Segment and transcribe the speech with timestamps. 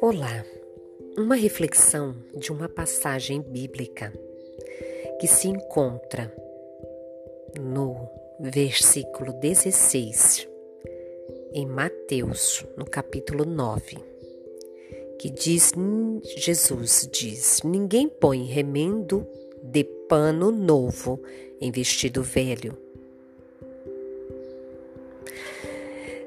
[0.00, 0.44] Olá,
[1.18, 4.12] uma reflexão de uma passagem bíblica
[5.20, 6.34] que se encontra
[7.60, 8.08] no
[8.40, 10.48] versículo 16
[11.52, 13.98] em Mateus, no capítulo 9,
[15.18, 15.72] que diz:
[16.36, 19.26] Jesus diz: Ninguém põe remendo
[19.62, 21.20] de pano novo
[21.60, 22.89] em vestido velho.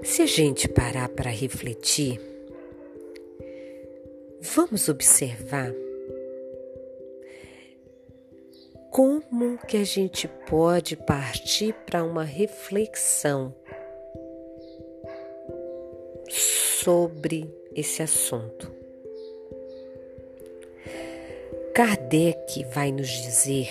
[0.04, 2.20] Se a gente parar para refletir,
[4.42, 5.74] vamos observar
[8.92, 13.56] como que a gente pode partir para uma reflexão
[16.30, 18.70] sobre esse assunto.
[21.74, 23.70] Kardec vai nos dizer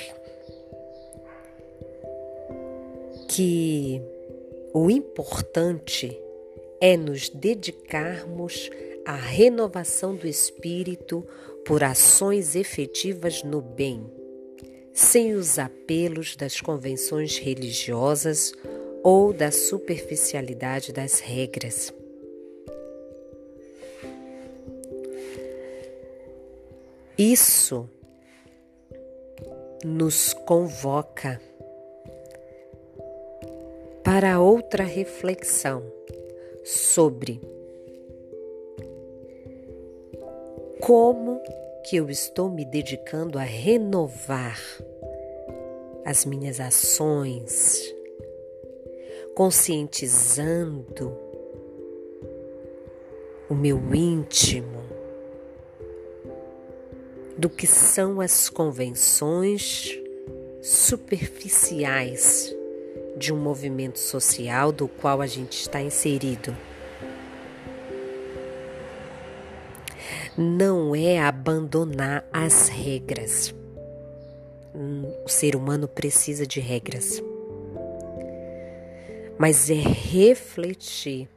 [3.29, 4.03] que
[4.73, 6.22] o importante
[6.83, 8.69] é nos dedicarmos
[9.07, 11.25] à renovação do espírito
[11.65, 14.05] por ações efetivas no bem,
[14.93, 18.53] sem os apelos das convenções religiosas
[19.01, 21.95] ou da superficialidade das regras.
[27.17, 27.89] Isso
[29.85, 31.41] nos convoca
[34.03, 35.85] para outra reflexão
[36.65, 37.41] sobre.
[40.81, 41.41] Como
[41.85, 44.61] que eu estou me dedicando a renovar
[46.05, 47.95] as minhas ações,
[49.35, 51.17] conscientizando
[53.49, 54.83] o meu íntimo
[57.37, 59.99] do que são as convenções
[60.61, 62.55] superficiais
[63.17, 66.57] de um movimento social do qual a gente está inserido.
[70.37, 73.55] Não é abandonar as regras.
[75.25, 77.23] O ser humano precisa de regras.
[79.39, 81.29] Mas é refletir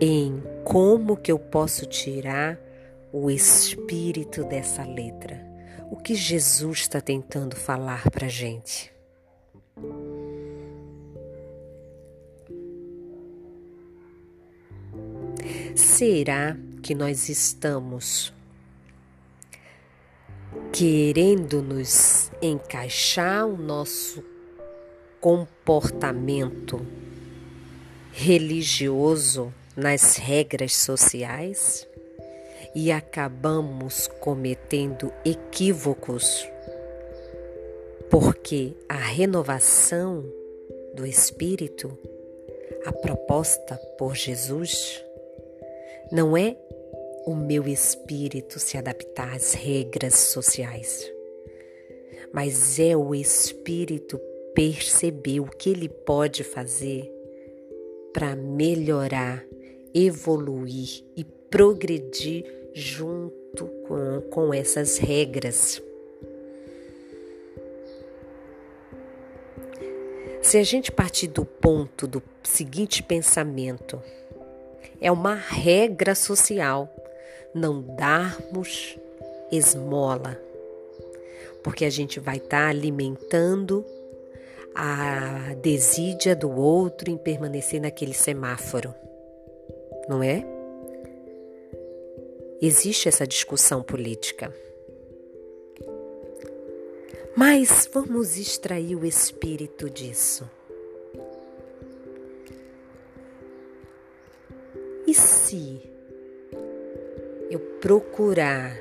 [0.00, 2.58] em como que eu posso tirar
[3.12, 5.40] o espírito dessa letra.
[5.90, 8.95] O que Jesus está tentando falar para a gente?
[15.74, 18.32] Será que nós estamos
[20.72, 24.22] querendo nos encaixar o nosso
[25.20, 26.86] comportamento
[28.12, 31.86] religioso nas regras sociais?
[32.78, 36.46] e acabamos cometendo equívocos,
[38.10, 40.24] porque a renovação
[40.94, 41.96] do espírito,
[42.84, 45.02] a proposta por Jesus,
[46.10, 46.56] não é
[47.26, 51.12] o meu espírito se adaptar às regras sociais,
[52.32, 54.18] mas é o espírito
[54.54, 57.12] perceber o que ele pode fazer
[58.12, 59.44] para melhorar,
[59.92, 65.82] evoluir e progredir junto com, com essas regras.
[70.46, 74.00] Se a gente partir do ponto do seguinte pensamento,
[75.00, 76.88] é uma regra social
[77.52, 78.96] não darmos
[79.50, 80.40] esmola,
[81.64, 83.84] porque a gente vai estar tá alimentando
[84.72, 88.94] a desídia do outro em permanecer naquele semáforo,
[90.08, 90.46] não é?
[92.62, 94.54] Existe essa discussão política.
[97.36, 100.48] Mas vamos extrair o espírito disso.
[105.06, 105.82] E se
[107.50, 108.80] eu procurar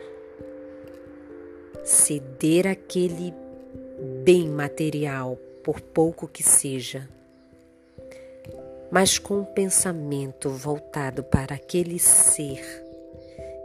[1.83, 3.33] ceder aquele
[4.23, 7.09] bem material, por pouco que seja,
[8.89, 12.63] mas com um pensamento voltado para aquele ser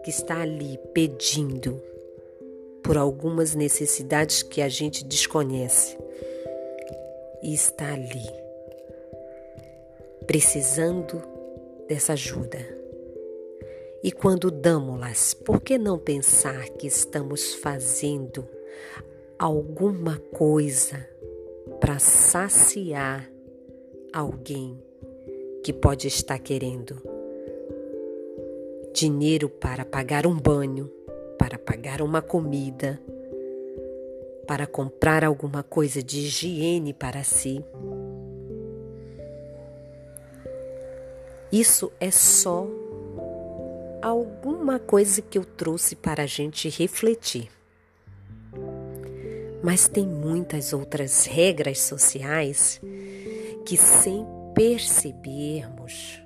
[0.03, 1.90] que está ali pedindo
[2.91, 5.97] por algumas necessidades que a gente desconhece
[7.41, 8.29] e está ali
[10.27, 11.23] precisando
[11.87, 12.59] dessa ajuda.
[14.03, 18.45] E quando damos-las, por que não pensar que estamos fazendo
[19.39, 21.09] alguma coisa
[21.79, 23.31] para saciar
[24.13, 24.83] alguém
[25.63, 27.01] que pode estar querendo?
[28.93, 30.91] dinheiro para pagar um banho,
[31.41, 33.01] para pagar uma comida,
[34.47, 37.65] para comprar alguma coisa de higiene para si.
[41.51, 42.69] Isso é só
[44.03, 47.51] alguma coisa que eu trouxe para a gente refletir.
[49.63, 52.79] Mas tem muitas outras regras sociais
[53.65, 56.23] que, sem percebermos,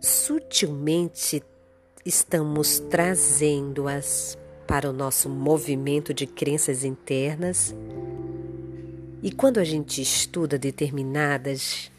[0.00, 1.40] sutilmente
[2.04, 4.36] estamos trazendo-as
[4.66, 7.74] para o nosso movimento de crenças internas.
[9.22, 11.90] E quando a gente estuda determinadas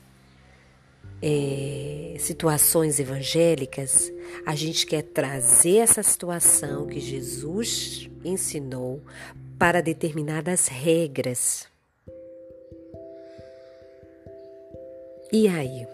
[1.21, 4.11] é, situações evangélicas,
[4.45, 9.01] a gente quer trazer essa situação que Jesus ensinou
[9.57, 11.67] para determinadas regras.
[15.31, 15.87] E aí?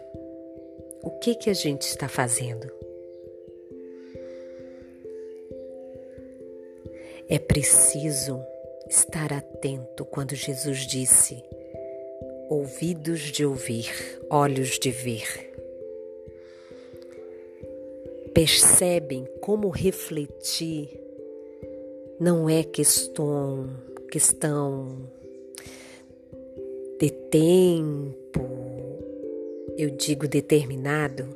[1.01, 2.71] O que que a gente está fazendo?
[7.29, 8.43] É preciso
[8.89, 11.43] estar atento quando Jesus disse:
[12.49, 15.51] ouvidos de ouvir, olhos de ver.
[18.33, 20.89] Percebem como refletir
[22.19, 23.69] não é questão
[24.09, 25.09] questão
[26.99, 28.47] de tempo,
[29.75, 31.27] eu digo determinado,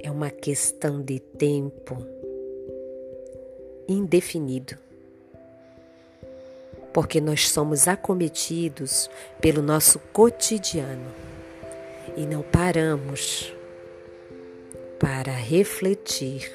[0.00, 1.96] é uma questão de tempo
[3.88, 4.76] indefinido
[6.94, 9.10] porque nós somos acometidos
[9.40, 11.12] pelo nosso cotidiano
[12.16, 13.52] e não paramos
[15.00, 16.52] para refletir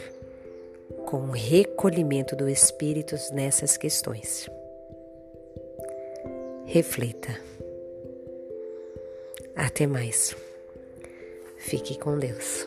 [1.06, 4.50] com o recolhimento do Espírito nessas questões.
[6.66, 7.38] Reflita.
[9.56, 10.34] Até mais.
[11.58, 12.66] Fique com Deus.